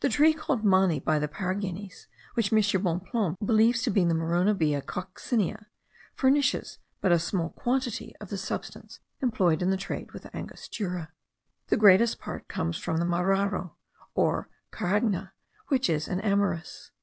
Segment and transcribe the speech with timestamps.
[0.00, 2.58] The tree called mani by the Paraginis, which M.
[2.82, 5.66] Bonpland believes to be the Moronobaea coccinea,
[6.14, 11.12] furnishes but a small quantity of the substance employed in the trade with Angostura.
[11.66, 13.74] The greatest part comes from the mararo
[14.14, 15.32] or caragna,
[15.68, 16.88] which is an amyris.